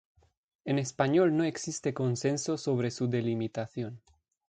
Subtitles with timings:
[0.65, 4.01] En español no existe consenso sobre su delimitación.